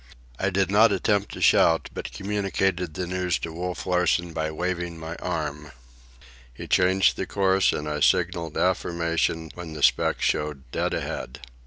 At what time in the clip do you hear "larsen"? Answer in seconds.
3.85-4.33